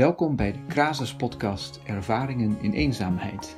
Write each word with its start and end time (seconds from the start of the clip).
Welkom 0.00 0.36
bij 0.36 0.52
de 0.52 0.58
Krasus 0.68 1.14
podcast 1.14 1.80
Ervaringen 1.84 2.56
in 2.60 2.72
eenzaamheid. 2.72 3.56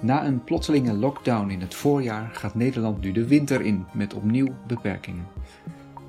Na 0.00 0.26
een 0.26 0.44
plotselinge 0.44 0.92
lockdown 0.92 1.50
in 1.50 1.60
het 1.60 1.74
voorjaar 1.74 2.30
gaat 2.32 2.54
Nederland 2.54 3.00
nu 3.00 3.12
de 3.12 3.26
winter 3.26 3.60
in 3.60 3.86
met 3.92 4.14
opnieuw 4.14 4.54
beperkingen. 4.66 5.26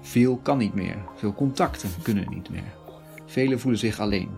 Veel 0.01 0.37
kan 0.37 0.57
niet 0.57 0.73
meer, 0.73 0.97
veel 1.15 1.33
contacten 1.33 1.89
kunnen 2.01 2.29
niet 2.29 2.49
meer. 2.49 2.73
Velen 3.25 3.59
voelen 3.59 3.79
zich 3.79 3.99
alleen. 3.99 4.29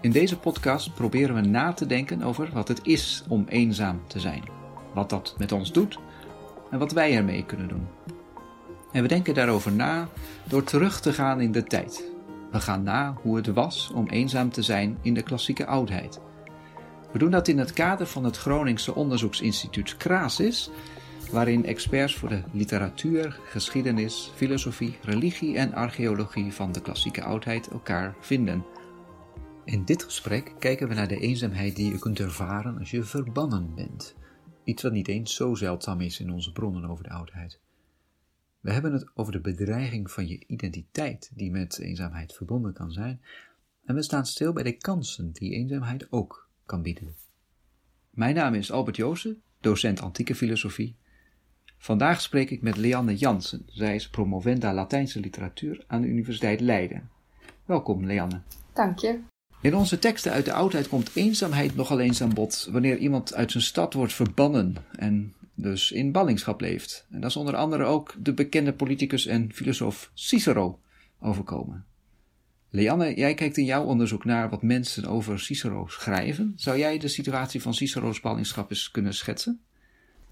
In 0.00 0.10
deze 0.10 0.38
podcast 0.38 0.94
proberen 0.94 1.34
we 1.34 1.40
na 1.40 1.72
te 1.72 1.86
denken 1.86 2.22
over 2.22 2.50
wat 2.52 2.68
het 2.68 2.80
is 2.82 3.24
om 3.28 3.44
eenzaam 3.48 4.00
te 4.06 4.20
zijn, 4.20 4.42
wat 4.94 5.10
dat 5.10 5.34
met 5.38 5.52
ons 5.52 5.72
doet 5.72 5.98
en 6.70 6.78
wat 6.78 6.92
wij 6.92 7.16
ermee 7.16 7.44
kunnen 7.44 7.68
doen. 7.68 7.86
En 8.92 9.02
we 9.02 9.08
denken 9.08 9.34
daarover 9.34 9.72
na 9.72 10.08
door 10.44 10.64
terug 10.64 11.00
te 11.00 11.12
gaan 11.12 11.40
in 11.40 11.52
de 11.52 11.64
tijd. 11.64 12.16
We 12.50 12.60
gaan 12.60 12.82
na 12.82 13.16
hoe 13.22 13.36
het 13.36 13.46
was 13.46 13.90
om 13.94 14.08
eenzaam 14.08 14.50
te 14.50 14.62
zijn 14.62 14.98
in 15.02 15.14
de 15.14 15.22
klassieke 15.22 15.66
oudheid. 15.66 16.20
We 17.12 17.18
doen 17.18 17.30
dat 17.30 17.48
in 17.48 17.58
het 17.58 17.72
kader 17.72 18.06
van 18.06 18.24
het 18.24 18.36
Groningse 18.36 18.94
onderzoeksinstituut 18.94 19.96
Crasis, 19.96 20.70
waarin 21.32 21.64
experts 21.64 22.14
voor 22.14 22.28
de 22.28 22.42
literatuur, 22.52 23.40
geschiedenis, 23.44 24.32
filosofie, 24.34 24.98
religie 25.02 25.56
en 25.56 25.74
archeologie 25.74 26.52
van 26.52 26.72
de 26.72 26.80
klassieke 26.80 27.22
oudheid 27.22 27.68
elkaar 27.68 28.14
vinden. 28.20 28.64
In 29.64 29.84
dit 29.84 30.02
gesprek 30.02 30.52
kijken 30.58 30.88
we 30.88 30.94
naar 30.94 31.08
de 31.08 31.20
eenzaamheid 31.20 31.76
die 31.76 31.92
je 31.92 31.98
kunt 31.98 32.20
ervaren 32.20 32.78
als 32.78 32.90
je 32.90 33.02
verbannen 33.02 33.74
bent. 33.74 34.14
Iets 34.64 34.82
wat 34.82 34.92
niet 34.92 35.08
eens 35.08 35.34
zo 35.34 35.54
zeldzaam 35.54 36.00
is 36.00 36.20
in 36.20 36.32
onze 36.32 36.52
bronnen 36.52 36.84
over 36.84 37.04
de 37.04 37.10
oudheid. 37.10 37.60
We 38.68 38.74
hebben 38.74 38.92
het 38.92 39.06
over 39.14 39.32
de 39.32 39.40
bedreiging 39.40 40.10
van 40.10 40.26
je 40.26 40.44
identiteit 40.46 41.30
die 41.34 41.50
met 41.50 41.78
eenzaamheid 41.78 42.32
verbonden 42.32 42.72
kan 42.72 42.92
zijn, 42.92 43.20
en 43.84 43.94
we 43.94 44.02
staan 44.02 44.26
stil 44.26 44.52
bij 44.52 44.62
de 44.62 44.72
kansen 44.72 45.32
die 45.32 45.52
eenzaamheid 45.52 46.12
ook 46.12 46.48
kan 46.66 46.82
bieden. 46.82 47.14
Mijn 48.10 48.34
naam 48.34 48.54
is 48.54 48.72
Albert 48.72 48.96
Joosen, 48.96 49.42
docent 49.60 50.00
antieke 50.00 50.34
filosofie. 50.34 50.96
Vandaag 51.78 52.20
spreek 52.20 52.50
ik 52.50 52.62
met 52.62 52.76
Leanne 52.76 53.16
Jansen. 53.16 53.62
Zij 53.66 53.94
is 53.94 54.08
promovenda 54.08 54.74
Latijnse 54.74 55.20
literatuur 55.20 55.84
aan 55.86 56.00
de 56.00 56.08
Universiteit 56.08 56.60
Leiden. 56.60 57.10
Welkom, 57.64 58.06
Leanne. 58.06 58.40
Dank 58.72 58.98
je. 58.98 59.18
In 59.60 59.74
onze 59.74 59.98
teksten 59.98 60.32
uit 60.32 60.44
de 60.44 60.52
oudheid 60.52 60.88
komt 60.88 61.10
eenzaamheid 61.14 61.74
nogal 61.74 62.00
eens 62.00 62.22
aan 62.22 62.34
bod 62.34 62.68
wanneer 62.70 62.96
iemand 62.96 63.34
uit 63.34 63.50
zijn 63.50 63.64
stad 63.64 63.92
wordt 63.92 64.12
verbannen 64.12 64.74
en 64.92 65.34
dus 65.60 65.92
in 65.92 66.12
ballingschap 66.12 66.60
leeft. 66.60 67.06
En 67.10 67.20
dat 67.20 67.30
is 67.30 67.36
onder 67.36 67.56
andere 67.56 67.84
ook 67.84 68.14
de 68.18 68.34
bekende 68.34 68.72
politicus 68.72 69.26
en 69.26 69.52
filosoof 69.52 70.10
Cicero 70.14 70.80
overkomen. 71.20 71.86
Leanne, 72.70 73.14
jij 73.14 73.34
kijkt 73.34 73.56
in 73.56 73.64
jouw 73.64 73.84
onderzoek 73.84 74.24
naar 74.24 74.50
wat 74.50 74.62
mensen 74.62 75.04
over 75.04 75.40
Cicero 75.40 75.86
schrijven. 75.86 76.52
Zou 76.56 76.78
jij 76.78 76.98
de 76.98 77.08
situatie 77.08 77.62
van 77.62 77.74
Cicero's 77.74 78.20
ballingschap 78.20 78.70
eens 78.70 78.90
kunnen 78.90 79.14
schetsen? 79.14 79.60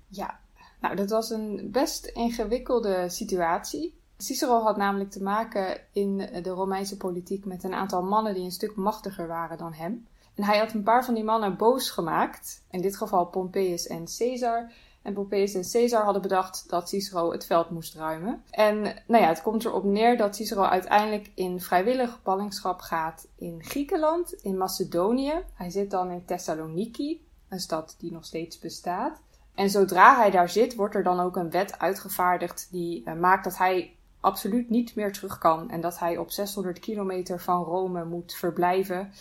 Ja, 0.09 0.41
nou, 0.81 0.97
dat 0.97 1.11
was 1.11 1.31
een 1.31 1.69
best 1.71 2.07
ingewikkelde 2.07 3.09
situatie. 3.09 3.95
Cicero 4.17 4.63
had 4.63 4.77
namelijk 4.77 5.11
te 5.11 5.23
maken 5.23 5.81
in 5.93 6.17
de 6.17 6.51
Romeinse 6.51 6.97
politiek 6.97 7.45
met 7.45 7.65
een 7.65 7.75
aantal 7.75 8.03
mannen 8.03 8.35
die 8.35 8.45
een 8.45 8.51
stuk 8.51 8.77
machtiger 8.77 9.27
waren 9.27 9.59
dan 9.59 9.73
hem. 9.73 10.07
En 10.35 10.45
hij 10.45 10.59
had 10.59 10.73
een 10.73 10.83
paar 10.83 11.05
van 11.05 11.15
die 11.15 11.25
mannen 11.25 11.57
boos 11.57 11.91
gemaakt, 11.91 12.65
in 12.71 12.81
dit 12.81 12.97
geval 12.97 13.27
Pompeius 13.27 13.87
en 13.87 14.05
Caesar, 14.19 14.73
en 15.07 15.13
Pompeius 15.13 15.55
en 15.55 15.71
Caesar 15.73 16.05
hadden 16.05 16.23
bedacht 16.23 16.65
dat 16.69 16.89
Cicero 16.89 17.33
het 17.33 17.47
veld 17.47 17.71
moest 17.71 17.95
ruimen. 17.95 18.43
En 18.51 18.83
nou 19.07 19.23
ja, 19.23 19.29
het 19.29 19.43
komt 19.43 19.65
erop 19.65 19.85
neer 19.85 20.17
dat 20.17 20.37
Cicero 20.37 20.63
uiteindelijk 20.63 21.31
in 21.35 21.61
vrijwillig 21.61 22.23
ballingschap 22.23 22.81
gaat 22.81 23.29
in 23.37 23.65
Griekenland, 23.65 24.33
in 24.33 24.57
Macedonië. 24.57 25.33
Hij 25.55 25.71
zit 25.71 25.91
dan 25.91 26.11
in 26.11 26.25
Thessaloniki, 26.25 27.27
een 27.49 27.61
stad 27.61 27.95
die 27.99 28.13
nog 28.13 28.25
steeds 28.25 28.59
bestaat. 28.59 29.21
En 29.55 29.71
zodra 29.71 30.17
hij 30.17 30.31
daar 30.31 30.49
zit, 30.49 30.75
wordt 30.75 30.95
er 30.95 31.03
dan 31.03 31.21
ook 31.21 31.37
een 31.37 31.51
wet 31.51 31.79
uitgevaardigd 31.79 32.69
die 32.71 33.03
uh, 33.05 33.15
maakt 33.15 33.45
dat 33.45 33.59
hij 33.59 33.97
absoluut 34.21 34.71
niet 34.71 34.95
meer 34.95 35.13
terug 35.13 35.39
kan. 35.39 35.71
En 35.71 35.81
dat 35.81 35.99
hij 35.99 36.19
op 36.19 36.31
600 36.31 36.79
kilometer 36.79 37.41
van 37.41 37.63
Rome 37.63 38.05
moet 38.05 38.35
verblijven 38.35 39.13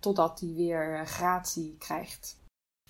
totdat 0.00 0.40
hij 0.40 0.52
weer 0.54 1.06
gratie 1.06 1.76
krijgt. 1.78 2.36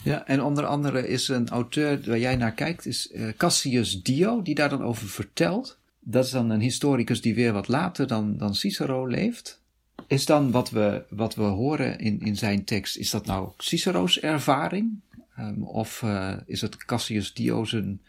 Ja, 0.03 0.27
en 0.27 0.43
onder 0.43 0.67
andere 0.67 1.09
is 1.09 1.29
een 1.29 1.49
auteur 1.49 2.01
waar 2.07 2.19
jij 2.19 2.37
naar 2.37 2.53
kijkt, 2.53 2.87
is 2.87 3.11
uh, 3.13 3.29
Cassius 3.37 4.03
Dio, 4.03 4.43
die 4.43 4.55
daar 4.55 4.69
dan 4.69 4.83
over 4.83 5.09
vertelt. 5.09 5.79
Dat 6.01 6.25
is 6.25 6.31
dan 6.31 6.51
een 6.51 6.61
historicus 6.61 7.21
die 7.21 7.35
weer 7.35 7.53
wat 7.53 7.69
later 7.69 8.07
dan, 8.07 8.37
dan 8.37 8.55
Cicero 8.55 9.07
leeft. 9.07 9.61
Is 10.07 10.27
dan 10.27 10.51
wat 10.51 10.71
we, 10.71 11.05
wat 11.09 11.35
we 11.35 11.43
horen 11.43 11.99
in, 11.99 12.21
in 12.21 12.37
zijn 12.37 12.65
tekst, 12.65 12.97
is 12.97 13.11
dat 13.11 13.27
nou 13.27 13.51
Cicero's 13.59 14.21
ervaring? 14.21 15.01
Um, 15.39 15.63
of 15.63 16.03
uh, 16.03 16.37
is 16.47 16.61
het 16.61 16.77
Cassius 16.77 17.35
Dio 17.35 17.65
zijn, 17.65 18.01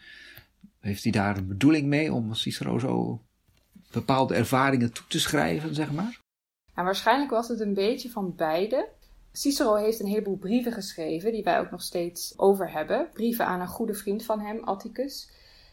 heeft 0.80 1.02
hij 1.02 1.12
daar 1.12 1.36
een 1.36 1.46
bedoeling 1.46 1.86
mee 1.86 2.12
om 2.12 2.34
Cicero 2.34 2.78
zo 2.78 3.22
bepaalde 3.90 4.34
ervaringen 4.34 4.92
toe 4.92 5.04
te 5.08 5.20
schrijven, 5.20 5.74
zeg 5.74 5.92
maar? 5.92 6.20
Nou, 6.74 6.86
waarschijnlijk 6.86 7.30
was 7.30 7.48
het 7.48 7.60
een 7.60 7.74
beetje 7.74 8.10
van 8.10 8.34
beide. 8.36 8.88
Cicero 9.32 9.74
heeft 9.74 10.00
een 10.00 10.06
heleboel 10.06 10.36
brieven 10.36 10.72
geschreven, 10.72 11.32
die 11.32 11.42
wij 11.42 11.60
ook 11.60 11.70
nog 11.70 11.82
steeds 11.82 12.34
over 12.36 12.72
hebben. 12.72 13.08
Brieven 13.12 13.46
aan 13.46 13.60
een 13.60 13.68
goede 13.68 13.94
vriend 13.94 14.24
van 14.24 14.40
hem, 14.40 14.64
Atticus. 14.64 15.28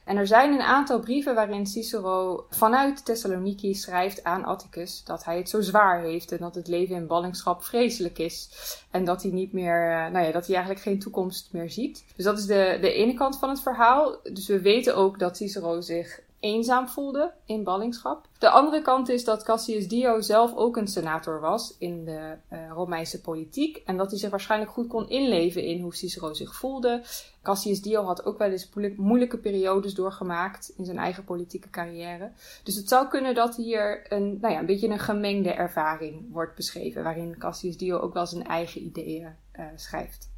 En 0.08 0.18
er 0.18 0.28
zijn 0.28 0.54
een 0.54 0.62
aantal 0.62 1.00
brieven 1.00 1.36
waarin 1.36 1.66
Cicero 1.66 2.46
vanuit 2.50 3.06
Thessaloniki 3.06 3.74
schrijft 3.74 4.24
aan 4.24 4.46
Atticus 4.46 5.04
dat 5.04 5.24
hij 5.24 5.38
het 5.38 5.50
zo 5.50 5.62
zwaar 5.62 6.02
heeft 6.02 6.32
en 6.32 6.38
dat 6.38 6.56
het 6.56 6.68
leven 6.68 6.96
in 6.96 7.08
ballingschap 7.08 7.64
vreselijk 7.64 8.18
is. 8.18 8.50
En 8.92 9.06
dat 9.06 9.22
hij 9.22 9.32
niet 9.32 9.54
meer, 9.54 9.92
eh, 9.92 10.12
nou 10.12 10.26
ja, 10.26 10.32
dat 10.32 10.46
hij 10.46 10.56
eigenlijk 10.56 10.86
geen 10.86 11.00
toekomst 11.00 11.50
meer 11.52 11.72
ziet. 11.72 12.06
Dus 12.16 12.26
dat 12.26 12.38
is 12.38 12.46
de, 12.46 12.78
de 12.82 12.92
ene 12.92 13.14
kant 13.14 13.40
van 13.40 13.50
het 13.50 13.62
verhaal. 13.62 14.20
Dus 14.34 14.48
we 14.48 14.62
weten 14.62 14.96
ook 14.96 15.20
dat 15.20 15.38
Cicero 15.38 15.82
zich 15.82 16.22
eenzaam 16.40 16.88
voelde 16.88 17.34
in 17.46 17.64
ballingschap. 17.64 18.28
De 18.40 18.50
andere 18.50 18.82
kant 18.82 19.10
is 19.10 19.24
dat 19.24 19.44
Cassius 19.44 19.88
Dio 19.88 20.22
zelf 20.22 20.56
ook 20.56 20.78
een 20.78 20.88
senator 20.88 21.40
was 21.40 21.76
in 21.80 22.06
de 22.06 22.36
uh, 22.52 22.70
Romeinse 22.70 23.22
politiek. 23.22 23.82
En 23.86 23.98
dat 23.98 24.10
hij 24.10 24.20
zich 24.20 24.30
waarschijnlijk 24.30 24.72
goed 24.72 24.88
kon 24.88 25.10
inleven 25.10 25.64
in 25.64 25.82
hoe 25.82 25.96
Cicero 25.96 26.34
zich 26.34 26.56
voelde. 26.56 27.04
Cassius 27.42 27.82
Dio 27.82 28.04
had 28.04 28.26
ook 28.26 28.38
wel 28.38 28.52
eens 28.52 28.70
moeilijke 28.96 29.38
periodes 29.38 29.94
doorgemaakt 29.94 30.74
in 30.78 30.86
zijn 30.86 30.98
eigen 30.98 31.24
politieke 31.24 31.70
carrière. 31.70 32.32
Dus 32.64 32.76
het 32.76 32.88
zou 32.88 33.08
kunnen 33.08 33.36
dat 33.36 33.56
hier 33.56 34.14
een, 34.14 34.38
nou 34.42 34.54
ja, 34.54 34.60
een 34.60 34.66
beetje 34.66 34.90
een 34.90 35.00
gemengde 35.00 35.52
ervaring 35.52 36.32
wordt 36.32 36.56
beschreven. 36.56 37.04
Waarin 37.04 37.38
Cassius 37.38 37.78
Dio 37.78 38.00
ook 38.00 38.14
wel 38.14 38.28
zijn 38.28 38.48
eigen 38.48 38.82
ideeën 38.82 39.36
uh, 39.60 39.66
schrijft 39.76 40.36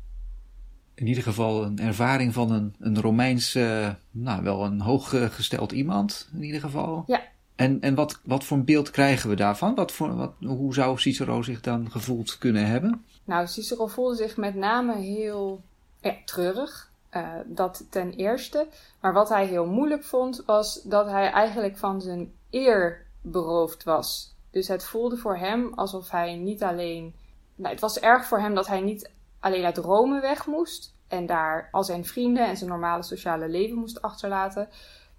in 0.99 1.07
ieder 1.07 1.23
geval 1.23 1.63
een 1.63 1.79
ervaring 1.79 2.33
van 2.33 2.51
een, 2.51 2.75
een 2.79 3.01
Romeins, 3.01 3.55
uh, 3.55 3.89
nou 4.11 4.43
wel 4.43 4.65
een 4.65 4.81
hooggesteld 4.81 5.71
iemand 5.71 6.29
in 6.33 6.43
ieder 6.43 6.61
geval. 6.61 7.03
Ja. 7.07 7.21
En, 7.55 7.81
en 7.81 7.95
wat, 7.95 8.19
wat 8.23 8.43
voor 8.43 8.57
een 8.57 8.65
beeld 8.65 8.91
krijgen 8.91 9.29
we 9.29 9.35
daarvan? 9.35 9.75
Wat 9.75 9.91
voor, 9.91 10.15
wat, 10.15 10.33
hoe 10.39 10.73
zou 10.73 10.97
Cicero 10.97 11.41
zich 11.41 11.61
dan 11.61 11.91
gevoeld 11.91 12.37
kunnen 12.37 12.65
hebben? 12.65 13.05
Nou, 13.23 13.47
Cicero 13.47 13.87
voelde 13.87 14.15
zich 14.15 14.37
met 14.37 14.55
name 14.55 14.95
heel 14.95 15.63
ja, 16.01 16.15
treurig. 16.25 16.91
Uh, 17.15 17.29
dat 17.45 17.85
ten 17.89 18.13
eerste. 18.13 18.67
Maar 19.01 19.13
wat 19.13 19.29
hij 19.29 19.45
heel 19.45 19.65
moeilijk 19.65 20.03
vond, 20.03 20.43
was 20.45 20.81
dat 20.83 21.09
hij 21.09 21.31
eigenlijk 21.31 21.77
van 21.77 22.01
zijn 22.01 22.31
eer 22.49 23.05
beroofd 23.21 23.83
was. 23.83 24.35
Dus 24.51 24.67
het 24.67 24.83
voelde 24.83 25.17
voor 25.17 25.37
hem 25.37 25.73
alsof 25.75 26.09
hij 26.09 26.35
niet 26.35 26.63
alleen. 26.63 27.13
Nou, 27.55 27.71
het 27.71 27.81
was 27.81 27.99
erg 27.99 28.25
voor 28.25 28.39
hem 28.39 28.55
dat 28.55 28.67
hij 28.67 28.81
niet 28.81 29.09
alleen 29.39 29.65
uit 29.65 29.77
Rome 29.77 30.21
weg 30.21 30.45
moest 30.45 30.95
en 31.07 31.25
daar 31.25 31.69
al 31.71 31.83
zijn 31.83 32.05
vrienden 32.05 32.47
en 32.47 32.57
zijn 32.57 32.69
normale 32.69 33.03
sociale 33.03 33.49
leven 33.49 33.77
moest 33.77 34.01
achterlaten. 34.01 34.69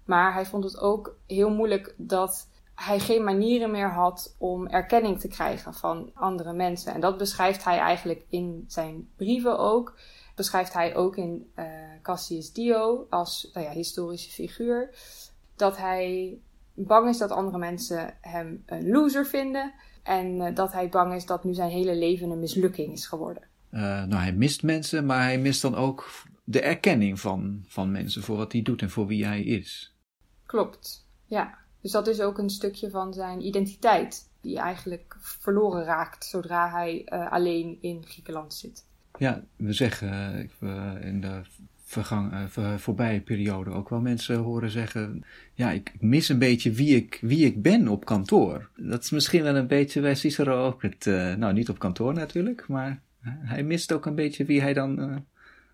Maar 0.05 0.33
hij 0.33 0.45
vond 0.45 0.63
het 0.63 0.79
ook 0.79 1.15
heel 1.27 1.49
moeilijk 1.49 1.93
dat 1.97 2.49
hij 2.75 2.99
geen 2.99 3.23
manieren 3.23 3.71
meer 3.71 3.89
had 3.89 4.35
om 4.37 4.67
erkenning 4.67 5.19
te 5.19 5.27
krijgen 5.27 5.73
van 5.73 6.11
andere 6.13 6.53
mensen. 6.53 6.93
En 6.93 7.01
dat 7.01 7.17
beschrijft 7.17 7.63
hij 7.63 7.77
eigenlijk 7.77 8.25
in 8.29 8.63
zijn 8.67 9.09
brieven 9.15 9.59
ook. 9.59 9.99
Beschrijft 10.35 10.73
hij 10.73 10.95
ook 10.95 11.15
in 11.15 11.51
uh, 11.55 11.65
Cassius 12.01 12.53
Dio 12.53 13.07
als 13.09 13.49
nou 13.53 13.65
ja, 13.65 13.71
historische 13.71 14.31
figuur. 14.31 14.95
Dat 15.55 15.77
hij 15.77 16.37
bang 16.73 17.09
is 17.09 17.17
dat 17.17 17.31
andere 17.31 17.57
mensen 17.57 18.17
hem 18.21 18.63
een 18.65 18.89
loser 18.89 19.25
vinden. 19.25 19.73
En 20.03 20.35
uh, 20.35 20.55
dat 20.55 20.71
hij 20.71 20.89
bang 20.89 21.13
is 21.13 21.25
dat 21.25 21.43
nu 21.43 21.53
zijn 21.53 21.69
hele 21.69 21.95
leven 21.95 22.29
een 22.29 22.39
mislukking 22.39 22.91
is 22.91 23.05
geworden. 23.05 23.50
Uh, 23.71 23.81
nou, 23.81 24.15
hij 24.15 24.33
mist 24.33 24.63
mensen, 24.63 25.05
maar 25.05 25.23
hij 25.23 25.39
mist 25.39 25.61
dan 25.61 25.75
ook 25.75 26.11
de 26.43 26.61
erkenning 26.61 27.19
van, 27.19 27.63
van 27.67 27.91
mensen 27.91 28.23
voor 28.23 28.37
wat 28.37 28.51
hij 28.51 28.61
doet 28.61 28.81
en 28.81 28.89
voor 28.89 29.07
wie 29.07 29.25
hij 29.25 29.41
is. 29.43 29.95
Klopt, 30.45 31.07
ja. 31.25 31.59
Dus 31.81 31.91
dat 31.91 32.07
is 32.07 32.21
ook 32.21 32.37
een 32.37 32.49
stukje 32.49 32.89
van 32.89 33.13
zijn 33.13 33.45
identiteit, 33.45 34.29
die 34.41 34.59
eigenlijk 34.59 35.17
verloren 35.19 35.83
raakt 35.83 36.25
zodra 36.25 36.69
hij 36.69 37.07
uh, 37.13 37.31
alleen 37.31 37.77
in 37.81 38.03
Griekenland 38.05 38.53
zit. 38.53 38.85
Ja, 39.17 39.43
we 39.55 39.73
zeggen 39.73 40.49
uh, 40.59 40.91
in 41.01 41.21
de 41.21 41.41
vergang, 41.83 42.33
uh, 42.57 42.75
voorbije 42.77 43.21
periode 43.21 43.69
ook 43.69 43.89
wel 43.89 43.99
mensen 43.99 44.37
horen 44.37 44.69
zeggen: 44.69 45.23
Ja, 45.53 45.71
ik 45.71 45.93
mis 45.99 46.29
een 46.29 46.39
beetje 46.39 46.71
wie 46.71 46.95
ik, 46.95 47.17
wie 47.21 47.45
ik 47.45 47.61
ben 47.61 47.87
op 47.87 48.05
kantoor. 48.05 48.69
Dat 48.75 49.03
is 49.03 49.09
misschien 49.09 49.43
wel 49.43 49.55
een 49.55 49.67
beetje 49.67 50.01
bij 50.01 50.15
Cicero 50.15 50.65
ook. 50.65 50.81
Het, 50.81 51.05
nou, 51.37 51.53
niet 51.53 51.69
op 51.69 51.79
kantoor 51.79 52.13
natuurlijk, 52.13 52.67
maar 52.67 53.01
hij 53.23 53.63
mist 53.63 53.91
ook 53.91 54.05
een 54.05 54.15
beetje 54.15 54.45
wie 54.45 54.61
hij 54.61 54.73
dan 54.73 54.99
uh, 54.99 55.15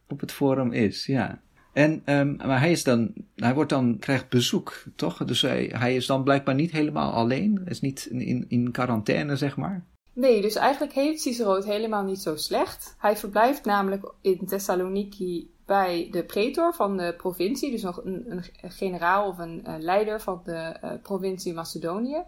op 0.08 0.20
het 0.20 0.32
forum 0.32 0.72
is. 0.72 1.06
Ja. 1.06 1.40
En, 1.74 2.02
um, 2.06 2.36
maar 2.36 2.60
hij 2.60 2.72
is 2.72 2.84
dan, 2.84 3.14
hij 3.36 3.54
wordt 3.54 3.70
dan, 3.70 4.00
krijgt 4.00 4.30
bezoek, 4.30 4.84
toch? 4.96 5.26
Dus 5.26 5.42
hij, 5.42 5.72
hij 5.74 5.96
is 5.96 6.06
dan 6.06 6.24
blijkbaar 6.24 6.56
niet 6.56 6.72
helemaal 6.72 7.12
alleen. 7.12 7.62
Is 7.66 7.82
niet 7.82 8.06
in, 8.06 8.46
in 8.48 8.72
quarantaine, 8.72 9.36
zeg 9.36 9.58
maar. 9.58 9.86
Nee, 10.14 10.42
dus 10.42 10.56
eigenlijk 10.56 10.94
heeft 10.94 11.22
Cicero 11.22 11.56
het 11.56 11.66
helemaal 11.66 12.04
niet 12.04 12.20
zo 12.20 12.36
slecht. 12.36 12.96
Hij 12.98 13.18
verblijft 13.18 13.66
namelijk 13.66 14.12
in 14.22 14.46
Thessaloniki 14.46 15.50
bij 15.68 16.08
de 16.12 16.24
pretor 16.24 16.74
van 16.74 16.98
de 16.98 17.14
provincie, 17.18 17.72
dus 17.72 17.82
nog 17.82 18.04
een, 18.04 18.26
een 18.62 18.72
generaal 18.72 19.28
of 19.28 19.38
een, 19.38 19.64
leider 19.80 20.22
van 20.22 20.42
de 20.44 20.76
uh, 20.84 20.92
provincie 21.02 21.54
Macedonië. 21.54 22.24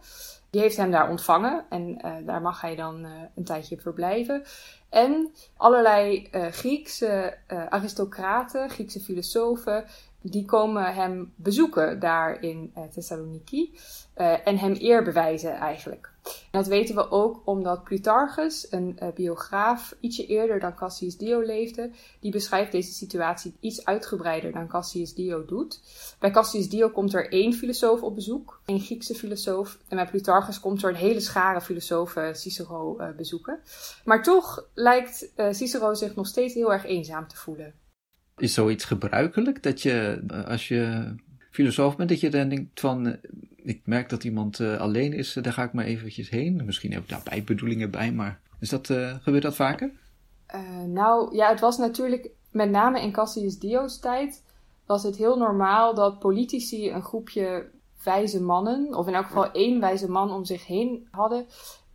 Die 0.50 0.62
heeft 0.62 0.78
hem 0.78 0.92
daar 0.92 1.10
ontvangen 1.10 1.66
en 1.70 2.02
uh, 2.06 2.16
daar 2.26 2.42
mag 2.42 2.62
hij 2.62 2.76
dan 2.76 3.08
een 3.36 3.44
tijdje 3.44 3.78
verblijven. 3.78 4.44
En 4.90 5.34
allerlei 5.58 6.28
Griekse 6.32 7.38
aristocraten, 7.70 8.70
Griekse 8.70 9.00
filosofen, 9.00 9.86
die 10.22 10.46
komen 10.46 10.94
hem 10.94 11.34
bezoeken 11.36 12.00
daar 12.00 12.42
in 12.42 12.74
Thessaloniki 12.94 13.78
en 14.44 14.58
hem 14.58 14.76
eer 14.80 15.04
bewijzen 15.04 15.54
eigenlijk. 15.54 16.12
En 16.24 16.60
dat 16.60 16.68
weten 16.68 16.96
we 16.96 17.12
ook 17.12 17.42
omdat 17.46 17.84
Plutarchus, 17.84 18.72
een 18.72 18.98
uh, 19.04 19.10
biograaf, 19.16 19.96
ietsje 20.00 20.26
eerder 20.26 20.60
dan 20.60 20.76
Cassius 20.76 21.18
Dio 21.18 21.42
leefde. 21.42 21.92
Die 22.20 22.32
beschrijft 22.32 22.72
deze 22.72 22.94
situatie 22.94 23.56
iets 23.60 23.86
uitgebreider 23.86 24.52
dan 24.52 24.68
Cassius 24.68 25.14
Dio 25.14 25.46
doet. 25.46 25.82
Bij 26.20 26.32
Cassius 26.32 26.70
Dio 26.70 26.90
komt 26.90 27.14
er 27.14 27.32
één 27.32 27.54
filosoof 27.54 28.02
op 28.02 28.16
bezoek, 28.16 28.62
een 28.66 28.80
Griekse 28.80 29.16
filosoof. 29.16 29.78
En 29.88 29.96
bij 29.96 30.08
Plutarchus 30.08 30.60
komt 30.60 30.84
er 30.84 30.90
een 30.90 30.96
hele 30.96 31.20
schare 31.20 31.62
filosofen 31.62 32.36
Cicero 32.36 32.98
bezoeken. 33.16 33.60
Maar 34.06 34.24
toch 34.24 34.66
lijkt 34.74 35.32
Cicero 35.52 35.94
zich 35.94 36.16
nog 36.16 36.28
steeds 36.28 36.54
heel 36.54 36.74
erg 36.74 36.86
eenzaam 36.86 37.28
te 37.28 37.36
voelen. 37.36 37.74
Is 38.40 38.54
zoiets 38.54 38.86
gebruikelijk 38.86 39.64
dat 39.64 39.82
je, 39.82 40.24
als 40.48 40.68
je 40.68 41.14
filosoof 41.52 41.96
bent, 41.96 42.10
dat 42.10 42.20
je 42.20 42.30
dan 42.30 42.50
denkt 42.50 42.80
van 42.80 43.18
ik 43.56 43.82
merk 43.86 44.10
dat 44.10 44.24
iemand 44.24 44.60
uh, 44.60 44.80
alleen 44.80 45.14
is, 45.14 45.34
daar 45.34 45.54
ga 45.54 45.64
ik 45.64 45.74
maar 45.74 45.86
eventjes 45.86 46.30
heen. 46.30 46.62
Misschien 46.66 46.94
heb 46.94 47.02
ik 47.04 47.10
daar 47.10 47.22
bijbedoelingen 47.24 47.92
bij, 47.92 48.12
maar 48.12 48.40
is 48.60 48.70
dat, 48.70 48.86
gebeurt 49.22 49.44
dat 49.44 49.56
vaker? 49.56 49.92
Nou 50.88 51.36
ja, 51.36 51.50
het 51.50 51.60
was 51.60 51.78
natuurlijk 51.78 52.30
met 52.52 52.70
name 52.70 53.02
in 53.02 53.12
Cassius 53.12 53.60
Dio's 53.60 54.00
tijd 54.00 54.44
was 54.86 55.04
het 55.04 55.16
heel 55.16 55.38
normaal 55.38 55.94
dat 55.94 56.20
politici 56.20 56.92
een 56.92 57.04
groepje 57.04 57.70
wijze 58.04 58.42
mannen, 58.42 58.94
of 58.94 59.08
in 59.08 59.14
elk 59.14 59.26
geval 59.26 59.52
één 59.52 59.80
wijze 59.80 60.12
man 60.12 60.32
om 60.32 60.46
zich 60.46 60.66
heen 60.66 61.08
hadden, 61.12 61.46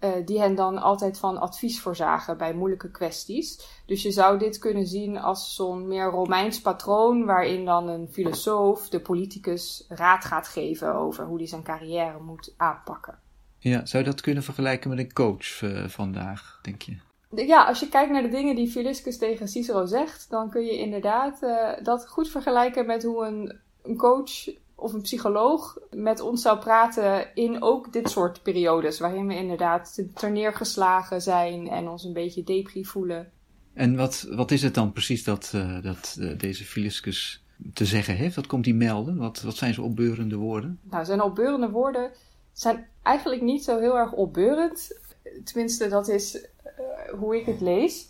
uh, 0.04 0.10
die 0.24 0.40
hen 0.40 0.54
dan 0.54 0.78
altijd 0.78 1.18
van 1.18 1.40
advies 1.40 1.80
voorzagen 1.80 2.38
bij 2.38 2.54
moeilijke 2.54 2.90
kwesties. 2.90 3.82
Dus 3.86 4.02
je 4.02 4.10
zou 4.10 4.38
dit 4.38 4.58
kunnen 4.58 4.86
zien 4.86 5.18
als 5.18 5.54
zo'n 5.54 5.88
meer 5.88 6.10
Romeins 6.10 6.60
patroon, 6.60 7.24
waarin 7.24 7.64
dan 7.64 7.88
een 7.88 8.08
filosoof 8.08 8.88
de 8.88 9.00
politicus 9.00 9.84
raad 9.88 10.24
gaat 10.24 10.48
geven 10.48 10.94
over 10.94 11.24
hoe 11.24 11.36
hij 11.36 11.46
zijn 11.46 11.62
carrière 11.62 12.20
moet 12.20 12.54
aanpakken. 12.56 13.18
Ja, 13.58 13.86
zou 13.86 14.04
je 14.04 14.10
dat 14.10 14.20
kunnen 14.20 14.42
vergelijken 14.42 14.90
met 14.90 14.98
een 14.98 15.12
coach 15.12 15.62
uh, 15.62 15.88
vandaag, 15.88 16.58
denk 16.62 16.82
je? 16.82 16.96
Ja, 17.34 17.64
als 17.64 17.80
je 17.80 17.88
kijkt 17.88 18.12
naar 18.12 18.22
de 18.22 18.28
dingen 18.28 18.56
die 18.56 18.70
Philiscus 18.70 19.18
tegen 19.18 19.48
Cicero 19.48 19.86
zegt, 19.86 20.30
dan 20.30 20.50
kun 20.50 20.64
je 20.64 20.78
inderdaad 20.78 21.42
uh, 21.42 21.68
dat 21.82 22.08
goed 22.08 22.28
vergelijken 22.30 22.86
met 22.86 23.02
hoe 23.02 23.26
een, 23.26 23.58
een 23.82 23.96
coach 23.96 24.48
of 24.84 24.92
een 24.92 25.02
psycholoog 25.02 25.78
met 25.90 26.20
ons 26.20 26.42
zou 26.42 26.58
praten 26.58 27.34
in 27.34 27.62
ook 27.62 27.92
dit 27.92 28.10
soort 28.10 28.42
periodes. 28.42 28.98
Waarin 28.98 29.26
we 29.26 29.34
inderdaad 29.34 30.04
ter 30.14 30.30
neergeslagen 30.30 31.22
zijn 31.22 31.68
en 31.68 31.88
ons 31.88 32.04
een 32.04 32.12
beetje 32.12 32.44
depri 32.44 32.84
voelen. 32.84 33.30
En 33.72 33.96
wat, 33.96 34.26
wat 34.30 34.50
is 34.50 34.62
het 34.62 34.74
dan 34.74 34.92
precies 34.92 35.24
dat, 35.24 35.52
uh, 35.54 35.82
dat 35.82 36.16
uh, 36.20 36.38
deze 36.38 36.64
Philiscus 36.64 37.44
te 37.72 37.84
zeggen 37.84 38.14
heeft? 38.14 38.36
Wat 38.36 38.46
komt 38.46 38.64
hij 38.64 38.74
melden? 38.74 39.16
Wat, 39.16 39.42
wat 39.42 39.56
zijn 39.56 39.74
zijn 39.74 39.86
opbeurende 39.86 40.36
woorden? 40.36 40.78
Nou, 40.82 41.04
zijn 41.04 41.22
opbeurende 41.22 41.70
woorden 41.70 42.10
zijn 42.52 42.86
eigenlijk 43.02 43.42
niet 43.42 43.64
zo 43.64 43.78
heel 43.78 43.98
erg 43.98 44.12
opbeurend. 44.12 44.98
Tenminste, 45.44 45.88
dat 45.88 46.08
is 46.08 46.34
uh, 46.36 47.18
hoe 47.18 47.36
ik 47.36 47.46
het 47.46 47.60
lees. 47.60 48.08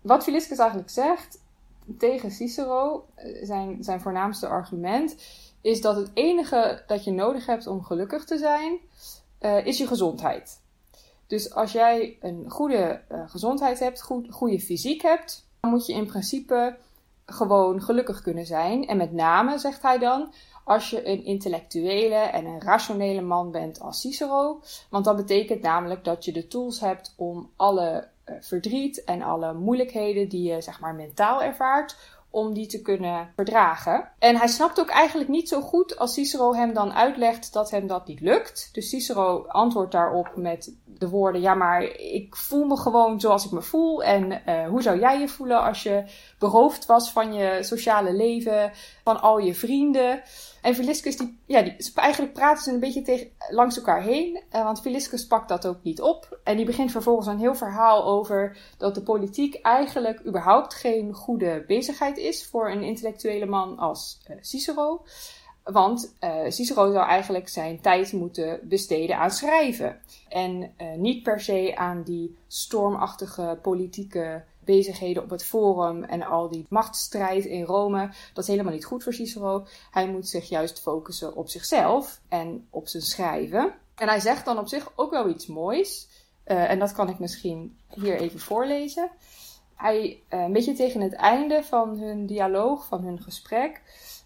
Wat 0.00 0.22
Philiscus 0.22 0.58
eigenlijk 0.58 0.90
zegt 0.90 1.38
tegen 1.98 2.30
Cicero, 2.30 3.06
zijn, 3.42 3.84
zijn 3.84 4.00
voornaamste 4.00 4.46
argument, 4.46 5.16
is 5.60 5.80
dat 5.80 5.96
het 5.96 6.10
enige 6.14 6.82
dat 6.86 7.04
je 7.04 7.10
nodig 7.10 7.46
hebt 7.46 7.66
om 7.66 7.84
gelukkig 7.84 8.24
te 8.24 8.38
zijn, 8.38 8.78
uh, 9.40 9.66
is 9.66 9.78
je 9.78 9.86
gezondheid. 9.86 10.60
Dus 11.26 11.54
als 11.54 11.72
jij 11.72 12.16
een 12.20 12.44
goede 12.48 13.00
uh, 13.12 13.30
gezondheid 13.30 13.78
hebt, 13.78 14.02
goed, 14.02 14.26
goede 14.30 14.60
fysiek 14.60 15.02
hebt, 15.02 15.46
dan 15.60 15.70
moet 15.70 15.86
je 15.86 15.92
in 15.92 16.06
principe 16.06 16.76
gewoon 17.26 17.82
gelukkig 17.82 18.22
kunnen 18.22 18.46
zijn. 18.46 18.86
En 18.86 18.96
met 18.96 19.12
name, 19.12 19.58
zegt 19.58 19.82
hij 19.82 19.98
dan, 19.98 20.32
als 20.64 20.90
je 20.90 21.08
een 21.08 21.24
intellectuele 21.24 22.14
en 22.14 22.44
een 22.44 22.60
rationele 22.60 23.20
man 23.20 23.50
bent 23.50 23.80
als 23.80 24.00
Cicero. 24.00 24.60
Want 24.90 25.04
dat 25.04 25.16
betekent 25.16 25.62
namelijk 25.62 26.04
dat 26.04 26.24
je 26.24 26.32
de 26.32 26.46
tools 26.46 26.80
hebt 26.80 27.14
om 27.16 27.50
alle 27.56 28.08
uh, 28.26 28.34
verdriet 28.40 29.04
en 29.04 29.22
alle 29.22 29.54
moeilijkheden 29.54 30.28
die 30.28 30.52
je 30.52 30.60
zeg 30.60 30.80
maar 30.80 30.94
mentaal 30.94 31.42
ervaart, 31.42 31.96
om 32.30 32.54
die 32.54 32.66
te 32.66 32.82
kunnen 32.82 33.32
verdragen. 33.34 34.08
En 34.18 34.36
hij 34.36 34.48
snapt 34.48 34.80
ook 34.80 34.88
eigenlijk 34.88 35.28
niet 35.30 35.48
zo 35.48 35.60
goed 35.60 35.98
als 35.98 36.14
Cicero 36.14 36.54
hem 36.54 36.72
dan 36.72 36.92
uitlegt 36.92 37.52
dat 37.52 37.70
hem 37.70 37.86
dat 37.86 38.06
niet 38.06 38.20
lukt. 38.20 38.68
Dus 38.72 38.88
Cicero 38.88 39.44
antwoordt 39.46 39.92
daarop 39.92 40.36
met 40.36 40.74
de 40.84 41.08
woorden: 41.08 41.40
Ja, 41.40 41.54
maar 41.54 41.82
ik 41.96 42.36
voel 42.36 42.64
me 42.64 42.76
gewoon 42.76 43.20
zoals 43.20 43.44
ik 43.44 43.50
me 43.50 43.62
voel. 43.62 44.02
En 44.02 44.42
uh, 44.46 44.68
hoe 44.68 44.82
zou 44.82 45.00
jij 45.00 45.20
je 45.20 45.28
voelen 45.28 45.62
als 45.62 45.82
je 45.82 46.04
beroofd 46.38 46.86
was 46.86 47.10
van 47.12 47.32
je 47.32 47.58
sociale 47.62 48.12
leven, 48.12 48.72
van 49.04 49.20
al 49.20 49.38
je 49.38 49.54
vrienden? 49.54 50.22
En 50.62 50.74
Philiscus, 50.74 51.16
die, 51.16 51.38
ja, 51.46 51.62
die, 51.62 51.76
eigenlijk 51.94 52.32
praten 52.32 52.62
ze 52.62 52.70
een 52.72 52.80
beetje 52.80 53.02
tegen, 53.02 53.30
langs 53.50 53.76
elkaar 53.76 54.02
heen. 54.02 54.42
Uh, 54.52 54.64
want 54.64 54.80
Philiscus 54.80 55.26
pakt 55.26 55.48
dat 55.48 55.66
ook 55.66 55.82
niet 55.82 56.00
op. 56.00 56.40
En 56.44 56.56
die 56.56 56.66
begint 56.66 56.90
vervolgens 56.90 57.26
een 57.26 57.38
heel 57.38 57.54
verhaal 57.54 58.04
over 58.04 58.56
dat 58.78 58.94
de 58.94 59.02
politiek 59.02 59.54
eigenlijk 59.54 60.26
überhaupt 60.26 60.74
geen 60.74 61.12
goede 61.12 61.64
bezigheid 61.66 62.16
is 62.16 62.46
voor 62.46 62.70
een 62.70 62.82
intellectuele 62.82 63.46
man 63.46 63.78
als 63.78 64.20
uh, 64.30 64.36
Cicero. 64.40 65.02
Want 65.64 66.14
uh, 66.20 66.30
Cicero 66.48 66.92
zou 66.92 67.06
eigenlijk 67.06 67.48
zijn 67.48 67.80
tijd 67.80 68.12
moeten 68.12 68.60
besteden 68.62 69.18
aan 69.18 69.30
schrijven. 69.30 70.00
En 70.28 70.74
niet 70.96 71.22
per 71.22 71.40
se 71.40 71.72
aan 71.76 72.02
die 72.02 72.36
stormachtige 72.46 73.58
politieke 73.62 74.44
bezigheden 74.70 75.22
op 75.22 75.30
het 75.30 75.44
forum 75.44 76.04
en 76.04 76.22
al 76.22 76.48
die 76.48 76.66
machtsstrijd 76.68 77.44
in 77.44 77.64
Rome. 77.64 78.10
Dat 78.32 78.44
is 78.44 78.50
helemaal 78.50 78.72
niet 78.72 78.84
goed 78.84 79.02
voor 79.02 79.12
Cicero. 79.12 79.66
Hij 79.90 80.08
moet 80.08 80.28
zich 80.28 80.48
juist 80.48 80.80
focussen 80.80 81.36
op 81.36 81.48
zichzelf 81.48 82.20
en 82.28 82.66
op 82.70 82.88
zijn 82.88 83.02
schrijven. 83.02 83.74
En 83.94 84.08
hij 84.08 84.20
zegt 84.20 84.44
dan 84.44 84.58
op 84.58 84.68
zich 84.68 84.92
ook 84.96 85.10
wel 85.10 85.28
iets 85.28 85.46
moois. 85.46 86.08
Uh, 86.46 86.70
en 86.70 86.78
dat 86.78 86.92
kan 86.92 87.08
ik 87.08 87.18
misschien 87.18 87.78
hier 87.88 88.16
even 88.20 88.40
voorlezen. 88.40 89.10
Hij, 89.74 90.22
een 90.28 90.52
beetje 90.52 90.74
tegen 90.74 91.00
het 91.00 91.12
einde 91.14 91.62
van 91.62 91.98
hun 91.98 92.26
dialoog, 92.26 92.86
van 92.86 93.04
hun 93.04 93.22
gesprek 93.22 93.82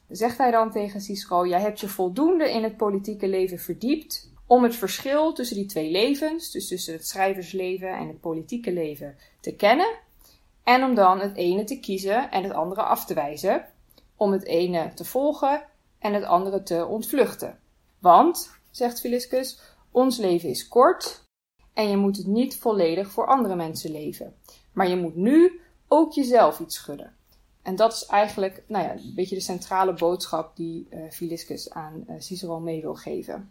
zegt 0.09 0.39
hij 0.39 0.51
dan 0.51 0.71
tegen 0.71 1.01
Cicero: 1.01 1.47
Jij 1.47 1.61
hebt 1.61 1.81
je 1.81 1.89
voldoende 1.89 2.51
in 2.51 2.63
het 2.63 2.77
politieke 2.77 3.29
leven 3.29 3.59
verdiept 3.59 4.33
om 4.47 4.63
het 4.63 4.77
verschil 4.77 5.33
tussen 5.33 5.57
die 5.57 5.67
twee 5.67 5.91
levens, 5.91 6.51
dus 6.51 6.69
tussen 6.69 6.95
het 6.95 7.09
schrijversleven 7.09 7.89
en 7.89 8.09
het 8.09 8.21
politieke 8.21 8.73
leven, 8.73 9.17
te 9.41 9.55
kennen. 9.55 10.03
En 10.65 10.85
om 10.85 10.95
dan 10.95 11.21
het 11.21 11.37
ene 11.37 11.65
te 11.65 11.81
kiezen 11.81 12.31
en 12.31 12.43
het 12.43 12.53
andere 12.53 12.83
af 12.83 13.05
te 13.05 13.15
wijzen. 13.15 13.67
Om 14.17 14.33
het 14.33 14.45
ene 14.45 14.93
te 14.95 15.05
volgen 15.05 15.65
en 15.99 16.15
het 16.15 16.25
andere 16.25 16.63
te 16.63 16.87
ontvluchten. 16.87 17.59
Want, 17.99 18.51
zegt 18.71 19.01
Philiscus, 19.01 19.61
ons 19.91 20.19
leven 20.19 20.49
is 20.49 20.69
kort 20.69 21.23
en 21.75 21.89
je 21.89 21.97
moet 21.97 22.17
het 22.17 22.27
niet 22.27 22.59
volledig 22.59 23.11
voor 23.11 23.27
andere 23.27 23.57
mensen 23.57 23.91
leven. 23.91 24.35
Maar 24.73 24.89
je 24.89 24.97
moet 24.97 25.17
nu 25.17 25.61
ook 25.89 26.13
jezelf 26.13 26.61
iets 26.61 26.77
schudden. 26.77 27.17
En 27.63 27.77
dat 27.77 27.93
is 27.93 28.07
eigenlijk 28.07 28.63
nou 28.69 28.85
ja, 28.85 28.93
een 28.93 29.13
beetje 29.15 29.35
de 29.35 29.41
centrale 29.41 29.95
boodschap 29.95 30.57
die 30.57 30.87
uh, 30.91 31.11
Philiscus 31.11 31.71
aan 31.71 32.05
uh, 32.09 32.15
Cicero 32.19 32.61
mee 32.61 32.81
wil 32.81 32.95
geven. 32.95 33.51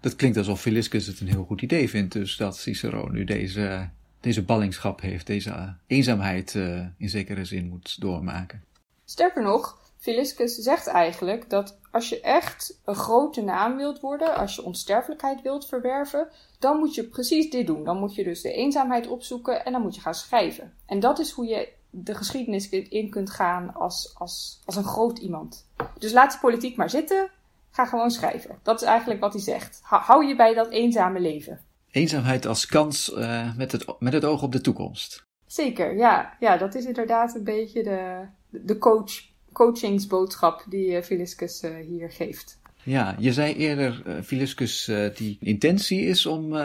Dat 0.00 0.16
klinkt 0.16 0.36
alsof 0.36 0.60
Philiscus 0.60 1.06
het 1.06 1.20
een 1.20 1.28
heel 1.28 1.44
goed 1.44 1.62
idee 1.62 1.88
vindt, 1.88 2.12
dus 2.12 2.36
dat 2.36 2.56
Cicero 2.56 3.08
nu 3.08 3.24
deze, 3.24 3.90
deze 4.20 4.44
ballingschap 4.44 5.00
heeft, 5.00 5.26
deze 5.26 5.74
eenzaamheid 5.86 6.54
uh, 6.54 6.86
in 6.96 7.08
zekere 7.08 7.44
zin 7.44 7.68
moet 7.68 8.00
doormaken. 8.00 8.64
Sterker 9.04 9.42
nog, 9.42 9.78
Philiscus 9.98 10.54
zegt 10.54 10.86
eigenlijk 10.86 11.50
dat 11.50 11.78
als 11.90 12.08
je 12.08 12.20
echt 12.20 12.80
een 12.84 12.94
grote 12.94 13.42
naam 13.42 13.76
wilt 13.76 14.00
worden, 14.00 14.36
als 14.36 14.54
je 14.54 14.64
onsterfelijkheid 14.64 15.42
wilt 15.42 15.66
verwerven, 15.66 16.28
dan 16.58 16.78
moet 16.78 16.94
je 16.94 17.04
precies 17.04 17.50
dit 17.50 17.66
doen. 17.66 17.84
Dan 17.84 17.98
moet 17.98 18.14
je 18.14 18.24
dus 18.24 18.40
de 18.40 18.52
eenzaamheid 18.52 19.06
opzoeken 19.06 19.64
en 19.64 19.72
dan 19.72 19.82
moet 19.82 19.94
je 19.94 20.00
gaan 20.00 20.14
schrijven. 20.14 20.72
En 20.86 21.00
dat 21.00 21.18
is 21.18 21.30
hoe 21.30 21.46
je 21.46 21.68
de 21.90 22.14
geschiedenis 22.14 22.68
in 22.68 23.10
kunt 23.10 23.30
gaan 23.30 23.74
als, 23.74 24.14
als, 24.18 24.60
als 24.64 24.76
een 24.76 24.84
groot 24.84 25.18
iemand. 25.18 25.66
Dus 25.98 26.12
laat 26.12 26.30
die 26.30 26.40
politiek 26.40 26.76
maar 26.76 26.90
zitten. 26.90 27.30
Ga 27.70 27.86
gewoon 27.86 28.10
schrijven. 28.10 28.58
Dat 28.62 28.80
is 28.80 28.86
eigenlijk 28.86 29.20
wat 29.20 29.32
hij 29.32 29.42
zegt. 29.42 29.80
Hou 29.82 30.26
je 30.26 30.36
bij 30.36 30.54
dat 30.54 30.68
eenzame 30.68 31.20
leven. 31.20 31.60
Eenzaamheid 31.98 32.46
als 32.46 32.66
kans 32.66 33.12
uh, 33.16 33.56
met, 33.56 33.72
het, 33.72 33.84
met 33.98 34.12
het 34.12 34.24
oog 34.24 34.42
op 34.42 34.52
de 34.52 34.60
toekomst. 34.60 35.26
Zeker, 35.46 35.96
ja. 35.96 36.36
Ja, 36.40 36.56
dat 36.56 36.74
is 36.74 36.84
inderdaad 36.84 37.34
een 37.34 37.44
beetje 37.44 37.82
de, 37.82 38.26
de 38.50 38.78
coach, 38.78 39.12
coachingsboodschap 39.52 40.64
die 40.68 41.02
Filiscus 41.02 41.62
uh, 41.62 41.76
hier 41.76 42.10
geeft. 42.10 42.60
Ja, 42.82 43.16
je 43.18 43.32
zei 43.32 43.54
eerder, 43.54 44.02
uh, 44.06 44.22
Filiscus, 44.22 44.90
die 45.14 45.36
intentie 45.40 46.00
is 46.00 46.26
om 46.26 46.56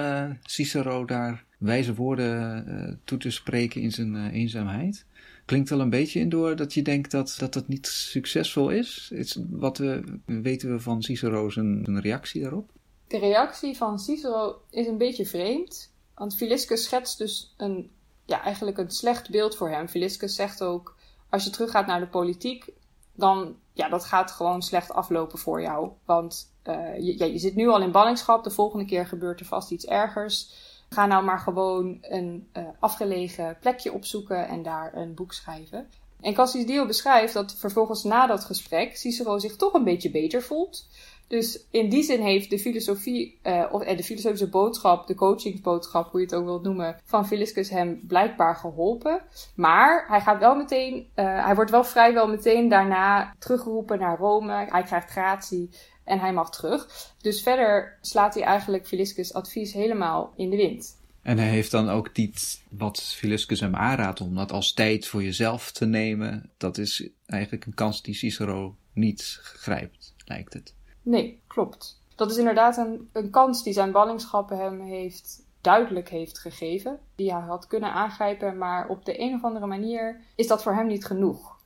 Cicero 0.44 1.06
daar 1.06 1.44
wijze 1.58 1.94
woorden 1.94 3.02
toe 3.04 3.18
te 3.18 3.32
spreken 3.32 3.82
in 3.82 3.92
zijn 3.92 4.30
eenzaamheid. 4.30 5.06
Klinkt 5.46 5.70
wel 5.70 5.80
een 5.80 5.90
beetje 5.90 6.20
in 6.20 6.30
door 6.30 6.56
dat 6.56 6.74
je 6.74 6.82
denkt 6.82 7.12
dat 7.12 7.36
dat, 7.40 7.54
dat 7.54 7.68
niet 7.68 7.88
succesvol 7.88 8.70
is. 8.70 9.10
is 9.14 9.40
wat 9.50 9.78
weten 10.26 10.72
we 10.72 10.80
van 10.80 11.04
Cicero 11.04 11.50
zijn 11.50 12.02
reactie 12.02 12.42
daarop? 12.42 12.73
De 13.14 13.20
reactie 13.20 13.78
van 13.78 14.00
Cicero 14.00 14.62
is 14.70 14.88
een 14.88 14.98
beetje 14.98 15.26
vreemd. 15.26 15.92
Want 16.16 16.36
Filiscus 16.36 16.84
schetst 16.84 17.18
dus 17.18 17.54
een, 17.58 17.92
ja, 18.26 18.42
eigenlijk 18.42 18.78
een 18.78 18.92
slecht 18.92 19.30
beeld 19.30 19.56
voor 19.56 19.70
hem. 19.70 19.88
Filiscus 19.88 20.36
zegt 20.36 20.64
ook, 20.64 20.96
als 21.30 21.44
je 21.44 21.50
teruggaat 21.50 21.88
naar 21.88 22.00
de 22.00 22.08
politiek, 22.08 22.70
dan 23.16 23.56
ja, 23.74 23.90
dat 23.90 24.06
gaat 24.06 24.32
gewoon 24.32 24.62
slecht 24.62 24.92
aflopen 24.92 25.40
voor 25.40 25.62
jou. 25.62 25.92
Want 26.06 26.54
uh, 26.64 27.18
je, 27.18 27.38
zit 27.40 27.56
nu 27.56 27.68
al 27.68 27.82
in 27.82 27.92
ballingschap, 27.92 28.44
de 28.44 28.50
volgende 28.50 28.86
keer 28.86 29.08
gebeurt 29.08 29.40
er 29.40 29.46
vast 29.46 29.72
iets 29.72 29.86
ergers. 29.86 30.52
Ga 30.90 31.06
nou 31.06 31.24
maar 31.24 31.40
gewoon 31.40 31.98
een 32.02 32.50
uh, 32.54 32.68
afgelegen 32.80 33.58
plekje 33.60 33.94
opzoeken 33.94 34.48
en 34.48 34.64
daar 34.64 34.96
een 34.96 35.14
boek 35.14 35.34
schrijven. 35.34 35.90
En 36.22 36.34
Cassius 36.34 36.66
Dio 36.66 36.86
beschrijft 36.86 37.34
dat 37.34 37.56
vervolgens 37.56 38.04
na 38.04 38.28
dat 38.28 38.46
gesprek 38.46 38.98
Cicero 38.98 39.40
zich 39.40 39.56
toch 39.56 39.74
een 39.74 39.84
beetje 39.84 40.12
beter 40.12 40.42
voelt. 40.42 40.88
Dus 41.34 41.66
in 41.72 41.90
die 41.90 42.04
zin 42.04 42.22
heeft 42.22 42.50
de 42.50 42.60
filosofie, 42.60 43.40
uh, 43.44 43.66
of 43.72 43.84
de 43.84 44.04
filosofische 44.04 44.50
boodschap, 44.50 45.08
de 45.08 45.16
coachingsboodschap, 45.16 46.12
hoe 46.12 46.20
je 46.20 46.26
het 46.26 46.36
ook 46.36 46.46
wilt 46.46 46.64
noemen, 46.64 46.98
van 47.06 47.28
Filiscus 47.28 47.70
hem 47.70 48.02
blijkbaar 48.08 48.56
geholpen. 48.56 49.22
Maar 49.56 50.06
hij 50.08 50.22
gaat 50.22 50.40
wel 50.40 50.56
meteen, 50.56 50.96
uh, 50.96 51.46
hij 51.46 51.56
wordt 51.56 51.72
wel 51.72 51.84
vrijwel 51.84 52.28
meteen 52.28 52.70
daarna 52.70 53.34
teruggeroepen 53.40 54.00
naar 54.00 54.18
Rome. 54.18 54.66
Hij 54.70 54.84
krijgt 54.84 55.10
gratie 55.10 55.70
en 56.04 56.20
hij 56.20 56.34
mag 56.34 56.52
terug. 56.52 57.12
Dus 57.22 57.42
verder 57.42 57.98
slaat 58.02 58.34
hij 58.34 58.44
eigenlijk 58.44 58.88
Filiscus 58.88 59.34
advies 59.34 59.74
helemaal 59.74 60.34
in 60.36 60.50
de 60.50 60.58
wind. 60.58 60.98
En 61.22 61.38
hij 61.38 61.50
heeft 61.50 61.72
dan 61.72 61.90
ook 61.90 62.18
niet 62.18 62.62
wat 62.70 63.04
Filiscus 63.04 63.60
hem 63.60 63.76
aanraadt 63.76 64.22
om 64.22 64.36
dat 64.36 64.52
als 64.52 64.74
tijd 64.74 65.08
voor 65.08 65.24
jezelf 65.24 65.72
te 65.72 65.86
nemen. 65.86 66.50
Dat 66.58 66.78
is 66.78 67.10
eigenlijk 67.26 67.66
een 67.66 67.74
kans 67.74 68.02
die 68.02 68.16
Cicero 68.16 68.76
niet 68.94 69.40
grijpt, 69.42 70.14
lijkt 70.26 70.54
het. 70.54 70.74
Nee, 71.04 71.42
klopt. 71.48 72.02
Dat 72.16 72.32
is 72.32 72.38
inderdaad 72.38 72.78
een, 72.78 73.10
een 73.14 73.30
kans 73.30 73.64
die 73.64 73.74
zijn 73.74 73.92
ballingschappen 73.92 74.58
hem 74.58 74.82
heeft 74.82 75.46
duidelijk 75.62 76.10
heeft 76.10 76.40
gegeven. 76.40 77.00
Die 77.16 77.34
hij 77.34 77.42
had 77.42 77.68
kunnen 77.68 77.94
aangrijpen, 77.94 78.58
maar 78.58 78.88
op 78.88 79.06
de 79.06 79.20
een 79.20 79.34
of 79.34 79.44
andere 79.44 79.66
manier 79.66 80.20
is 80.36 80.48
dat 80.48 80.64
voor 80.64 80.76
hem 80.76 80.88
niet 80.88 81.06
genoeg. 81.06 81.62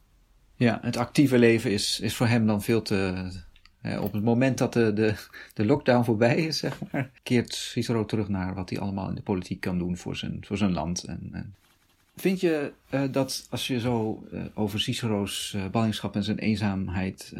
Ja, 0.55 0.79
het 0.81 0.97
actieve 0.97 1.37
leven 1.37 1.71
is, 1.71 1.99
is 1.99 2.15
voor 2.15 2.27
hem 2.27 2.47
dan 2.47 2.61
veel 2.61 2.81
te. 2.81 3.29
op 4.01 4.13
het 4.13 4.23
moment 4.23 4.57
dat 4.57 4.73
de, 4.73 4.93
de, 4.93 5.15
de 5.53 5.65
lockdown 5.65 6.03
voorbij 6.03 6.35
is, 6.35 6.57
zeg 6.57 6.79
maar, 6.91 7.09
keert 7.23 7.53
Cicero 7.53 8.05
terug 8.05 8.27
naar 8.27 8.55
wat 8.55 8.69
hij 8.69 8.79
allemaal 8.79 9.09
in 9.09 9.15
de 9.15 9.21
politiek 9.21 9.59
kan 9.61 9.77
doen 9.77 9.97
voor 9.97 10.15
zijn, 10.15 10.37
voor 10.45 10.57
zijn 10.57 10.73
land. 10.73 11.03
En, 11.03 11.29
en 11.31 11.55
Vind 12.19 12.39
je 12.39 12.73
uh, 12.89 13.01
dat 13.11 13.47
als 13.49 13.67
je 13.67 13.79
zo 13.79 14.23
uh, 14.31 14.45
over 14.53 14.79
Cicero's 14.79 15.53
uh, 15.55 15.67
ballingschap 15.67 16.15
en 16.15 16.23
zijn 16.23 16.37
eenzaamheid 16.37 17.33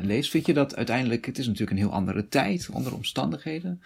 leest, 0.00 0.30
vind 0.30 0.46
je 0.46 0.54
dat 0.54 0.76
uiteindelijk, 0.76 1.26
het 1.26 1.38
is 1.38 1.46
natuurlijk 1.46 1.70
een 1.70 1.84
heel 1.84 1.92
andere 1.92 2.28
tijd, 2.28 2.68
andere 2.72 2.94
omstandigheden. 2.94 3.82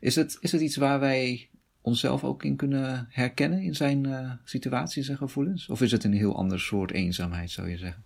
Is 0.00 0.16
het, 0.16 0.36
is 0.40 0.52
het 0.52 0.60
iets 0.60 0.76
waar 0.76 1.00
wij 1.00 1.48
onszelf 1.80 2.24
ook 2.24 2.44
in 2.44 2.56
kunnen 2.56 3.06
herkennen 3.10 3.60
in 3.60 3.74
zijn 3.74 4.06
situaties 4.44 5.08
en 5.08 5.16
gevoelens? 5.16 5.68
Of 5.68 5.80
is 5.80 5.92
het 5.92 6.04
een 6.04 6.12
heel 6.12 6.36
ander 6.36 6.60
soort 6.60 6.90
eenzaamheid, 6.90 7.50
zou 7.50 7.68
je 7.68 7.78
zeggen? 7.78 8.04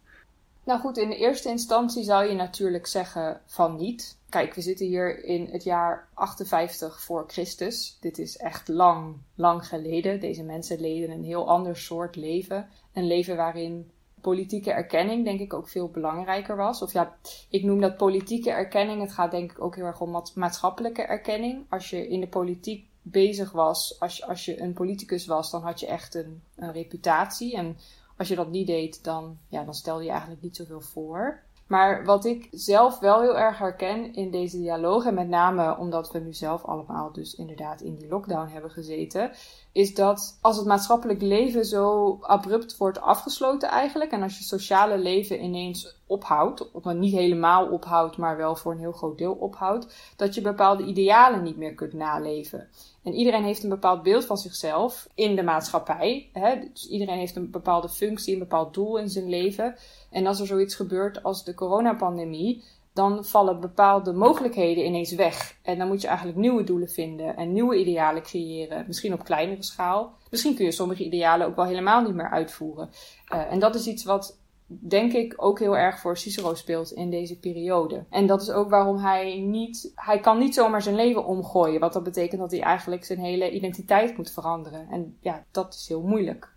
Nou 0.64 0.80
goed, 0.80 0.97
in 0.99 1.09
de 1.09 1.16
eerste 1.16 1.49
instantie 1.49 2.04
zou 2.04 2.28
je 2.28 2.35
natuurlijk 2.35 2.87
zeggen 2.87 3.40
van 3.47 3.76
niet. 3.76 4.18
Kijk, 4.29 4.55
we 4.55 4.61
zitten 4.61 4.87
hier 4.87 5.25
in 5.25 5.49
het 5.51 5.65
jaar 5.65 6.09
58 6.15 7.01
voor 7.01 7.25
Christus. 7.27 7.97
Dit 8.01 8.19
is 8.19 8.37
echt 8.37 8.69
lang, 8.69 9.17
lang 9.35 9.67
geleden. 9.67 10.21
Deze 10.21 10.43
mensen 10.43 10.81
leden 10.81 11.11
een 11.11 11.25
heel 11.25 11.49
ander 11.49 11.77
soort 11.77 12.17
leven. 12.17 12.69
Een 12.93 13.07
leven 13.07 13.37
waarin 13.37 13.91
politieke 14.21 14.73
erkenning 14.73 15.25
denk 15.25 15.41
ik 15.41 15.55
ook 15.55 15.69
veel 15.69 15.89
belangrijker 15.89 16.57
was. 16.57 16.83
Of 16.83 16.93
ja, 16.93 17.17
ik 17.49 17.63
noem 17.63 17.81
dat 17.81 17.97
politieke 17.97 18.51
erkenning. 18.51 19.01
Het 19.01 19.13
gaat 19.13 19.31
denk 19.31 19.51
ik 19.51 19.61
ook 19.61 19.77
heel 19.77 19.85
erg 19.85 20.01
om 20.01 20.23
maatschappelijke 20.35 21.03
erkenning. 21.03 21.67
Als 21.69 21.91
je 21.91 22.09
in 22.09 22.21
de 22.21 22.29
politiek 22.29 22.87
bezig 23.03 23.53
was, 23.53 24.01
als 24.01 24.17
je, 24.17 24.27
als 24.27 24.45
je 24.45 24.61
een 24.61 24.73
politicus 24.73 25.27
was, 25.27 25.51
dan 25.51 25.63
had 25.63 25.81
je 25.81 25.87
echt 25.87 26.15
een, 26.15 26.43
een 26.57 26.73
reputatie. 26.73 27.57
En 27.57 27.77
als 28.17 28.29
je 28.29 28.35
dat 28.35 28.51
niet 28.51 28.67
deed, 28.67 29.05
dan, 29.05 29.39
ja, 29.49 29.65
dan 29.65 29.75
stelde 29.75 30.05
je 30.05 30.11
eigenlijk 30.11 30.43
niet 30.43 30.57
zoveel 30.57 30.81
voor. 30.81 31.43
Maar 31.69 32.05
wat 32.05 32.25
ik 32.25 32.49
zelf 32.51 32.99
wel 32.99 33.21
heel 33.21 33.39
erg 33.39 33.59
herken 33.59 34.15
in 34.15 34.31
deze 34.31 34.59
dialoog, 34.59 35.05
en 35.05 35.15
met 35.15 35.29
name 35.29 35.77
omdat 35.77 36.13
we 36.13 36.19
nu 36.19 36.33
zelf 36.33 36.65
allemaal 36.65 37.13
dus 37.13 37.35
inderdaad 37.35 37.81
in 37.81 37.97
die 37.97 38.09
lockdown 38.09 38.49
hebben 38.49 38.71
gezeten, 38.71 39.31
is 39.73 39.95
dat 39.95 40.39
als 40.41 40.57
het 40.57 40.67
maatschappelijk 40.67 41.23
leven 41.23 41.65
zo 41.65 42.19
abrupt 42.21 42.77
wordt 42.77 43.01
afgesloten 43.01 43.69
eigenlijk, 43.69 44.11
en 44.11 44.23
als 44.23 44.39
je 44.39 44.45
sociale 44.45 44.99
leven 44.99 45.45
ineens 45.45 45.97
ophoudt, 46.07 46.71
of 46.73 46.85
niet 46.85 47.15
helemaal 47.15 47.67
ophoudt, 47.67 48.17
maar 48.17 48.37
wel 48.37 48.57
voor 48.57 48.73
een 48.73 48.79
heel 48.79 48.93
groot 48.93 49.19
deel 49.19 49.35
ophoudt, 49.35 50.15
dat 50.17 50.35
je 50.35 50.41
bepaalde 50.41 50.85
idealen 50.85 51.43
niet 51.43 51.57
meer 51.57 51.75
kunt 51.75 51.93
naleven. 51.93 52.69
En 53.09 53.15
iedereen 53.15 53.45
heeft 53.45 53.62
een 53.62 53.69
bepaald 53.69 54.03
beeld 54.03 54.25
van 54.25 54.38
zichzelf 54.38 55.09
in 55.15 55.37
de 55.37 55.43
maatschappij. 55.43 56.31
Hè? 56.33 56.55
Dus 56.73 56.88
iedereen 56.88 57.19
heeft 57.19 57.37
een 57.37 57.50
bepaalde 57.50 57.88
functie, 57.88 58.33
een 58.33 58.38
bepaald 58.38 58.75
doel 58.75 58.99
in 58.99 59.09
zijn 59.09 59.29
leven. 59.29 59.77
En 60.11 60.27
als 60.27 60.41
er 60.41 60.47
zoiets 60.47 60.75
gebeurt 60.75 61.23
als 61.23 61.45
de 61.45 61.55
coronapandemie, 61.55 62.65
dan 62.93 63.25
vallen 63.25 63.61
bepaalde 63.61 64.12
mogelijkheden 64.12 64.87
ineens 64.87 65.15
weg. 65.15 65.57
En 65.62 65.79
dan 65.79 65.88
moet 65.88 66.00
je 66.00 66.07
eigenlijk 66.07 66.38
nieuwe 66.38 66.65
doelen 66.65 66.88
vinden 66.88 67.37
en 67.37 67.53
nieuwe 67.53 67.77
idealen 67.77 68.23
creëren. 68.23 68.85
Misschien 68.87 69.12
op 69.12 69.25
kleinere 69.25 69.62
schaal. 69.62 70.12
Misschien 70.31 70.55
kun 70.55 70.65
je 70.65 70.73
sommige 70.73 71.05
idealen 71.05 71.47
ook 71.47 71.57
wel 71.57 71.65
helemaal 71.65 72.03
niet 72.03 72.15
meer 72.15 72.31
uitvoeren. 72.31 72.91
Uh, 73.35 73.53
en 73.53 73.59
dat 73.59 73.75
is 73.75 73.87
iets 73.87 74.05
wat 74.05 74.38
denk 74.69 75.13
ik 75.13 75.35
ook 75.37 75.59
heel 75.59 75.77
erg 75.77 76.01
voor 76.01 76.17
Cicero 76.17 76.55
speelt 76.55 76.93
in 76.93 77.11
deze 77.11 77.39
periode. 77.39 78.05
En 78.11 78.27
dat 78.27 78.43
is 78.43 78.51
ook 78.51 78.71
waarom 78.71 78.99
hij 78.99 79.41
niet, 79.41 79.93
hij 79.95 80.21
kan 80.21 80.39
niet 80.39 80.55
zomaar 80.55 80.83
zijn 80.83 80.95
leven 80.95 81.27
omgooien. 81.27 81.81
Wat 81.81 81.93
dat 81.93 82.03
betekent 82.03 82.41
dat 82.41 82.51
hij 82.51 82.61
eigenlijk 82.61 83.05
zijn 83.05 83.19
hele 83.19 83.51
identiteit 83.51 84.17
moet 84.17 84.31
veranderen. 84.31 84.89
En 84.91 85.17
ja, 85.21 85.45
dat 85.51 85.75
is 85.75 85.89
heel 85.89 86.03
moeilijk. 86.03 86.57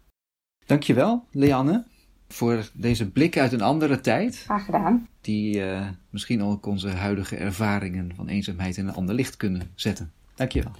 Dankjewel, 0.65 1.23
Leanne, 1.31 1.85
voor 2.27 2.69
deze 2.73 3.11
blik 3.11 3.37
uit 3.37 3.51
een 3.51 3.61
andere 3.61 4.01
tijd. 4.01 4.35
Graag 4.35 4.65
gedaan. 4.65 5.07
Die 5.21 5.55
uh, 5.55 5.87
misschien 6.09 6.43
ook 6.43 6.65
onze 6.65 6.89
huidige 6.89 7.35
ervaringen 7.35 8.15
van 8.15 8.27
eenzaamheid 8.27 8.77
in 8.77 8.87
een 8.87 8.93
ander 8.93 9.15
licht 9.15 9.37
kunnen 9.37 9.71
zetten. 9.75 10.13
Dankjewel. 10.35 10.71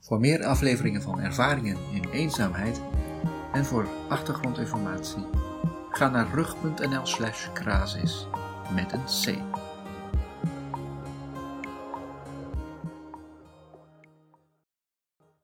Voor 0.00 0.20
meer 0.20 0.44
afleveringen 0.44 1.02
van 1.02 1.20
Ervaringen 1.20 1.76
in 1.92 2.10
Eenzaamheid 2.10 2.80
en 3.52 3.64
voor 3.64 3.88
achtergrondinformatie 4.08 5.26
ga 5.90 6.08
naar 6.08 6.28
rug.nl 6.32 7.06
slash 7.06 7.48
met 8.74 8.92
een 8.92 9.04
C. 9.04 9.58